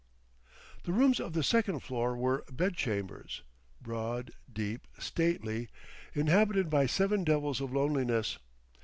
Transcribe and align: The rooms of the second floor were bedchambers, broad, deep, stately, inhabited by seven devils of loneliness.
The 0.81 0.93
rooms 0.93 1.19
of 1.19 1.33
the 1.33 1.43
second 1.43 1.81
floor 1.81 2.17
were 2.17 2.43
bedchambers, 2.51 3.43
broad, 3.79 4.31
deep, 4.51 4.87
stately, 4.97 5.69
inhabited 6.15 6.71
by 6.71 6.87
seven 6.87 7.23
devils 7.23 7.61
of 7.61 7.71
loneliness. 7.71 8.39